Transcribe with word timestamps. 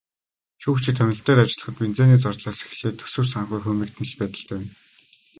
Шүүгчид 0.61 0.95
томилолтоор 0.97 1.39
ажиллахад 1.43 1.75
бензиний 1.81 2.19
зардлаас 2.21 2.59
эхлээд 2.67 2.97
төсөв 2.99 3.25
санхүү 3.33 3.59
хумигдмал 3.63 4.13
байдалтай 4.19 4.57
байна. 4.59 4.69